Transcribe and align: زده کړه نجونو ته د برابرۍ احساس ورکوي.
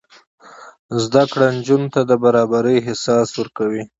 زده 1.03 1.23
کړه 1.31 1.47
نجونو 1.57 1.87
ته 1.93 2.01
د 2.09 2.11
برابرۍ 2.23 2.77
احساس 2.81 3.27
ورکوي. 3.39 3.83